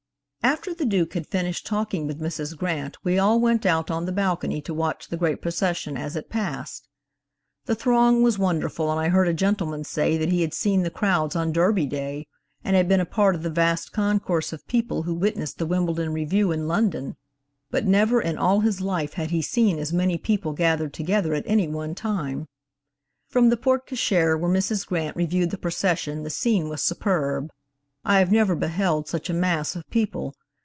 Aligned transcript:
'"After 0.61 0.73
the 0.73 0.85
Duke 0.85 1.13
had 1.13 1.27
finished 1.27 1.65
talking 1.67 2.07
with 2.07 2.19
Mrs. 2.19 2.57
Grant 2.57 2.97
we 3.03 3.17
all 3.19 3.39
went 3.39 3.63
out 3.65 3.89
on 3.91 4.05
the 4.05 4.11
balcony 4.11 4.59
to 4.63 4.73
watch 4.73 5.07
the 5.07 5.15
great 5.15 5.39
procession 5.41 5.95
as 5.95 6.15
it 6.15 6.29
passed. 6.31 6.89
The 7.67 7.75
throng 7.75 8.21
was 8.23 8.37
wonderful 8.39 8.89
and 8.91 8.99
I 8.99 9.09
heard 9.09 9.27
a 9.27 9.33
gentleman 9.35 9.83
say 9.85 10.17
that 10.17 10.29
he 10.31 10.41
had 10.41 10.53
seen 10.55 10.81
the 10.83 10.89
crowds 10.89 11.35
on 11.35 11.51
Derby 11.51 11.85
Day, 11.85 12.27
and 12.63 12.75
had 12.75 12.87
been 12.89 12.99
a 12.99 13.05
part 13.05 13.33
of 13.35 13.43
the 13.43 13.49
vast 13.51 13.91
concourse 13.93 14.51
of 14.51 14.67
people 14.67 15.03
who 15.03 15.13
witnessed 15.13 15.57
the 15.59 15.65
Wimbledon 15.67 16.11
Review 16.11 16.51
in 16.51 16.67
London, 16.67 17.15
but 17.69 17.85
never 17.85 18.19
in 18.19 18.37
all 18.39 18.59
his 18.61 18.81
life 18.81 19.13
had 19.13 19.29
he 19.31 19.41
seen 19.43 19.77
as 19.79 19.93
many 19.93 20.17
people 20.17 20.53
gathered 20.53 20.93
together 20.93 21.33
at 21.35 21.45
any 21.45 21.67
one 21.67 21.93
time. 21.95 22.47
From 23.27 23.49
the 23.49 23.57
porte 23.57 23.87
cochère 23.87 24.37
where 24.39 24.51
Mrs. 24.51 24.85
Grant 24.87 25.15
reviewed 25.15 25.51
the 25.51 25.57
procession, 25.59 26.23
the 26.23 26.29
scene 26.31 26.67
was 26.67 26.81
superb. 26.83 27.51
I 28.03 28.17
have 28.17 28.31
never 28.31 28.55
beheld 28.55 29.07
such 29.07 29.29
a 29.29 29.33
mass 29.33 29.75
of 29.75 29.87
people. 29.91 30.33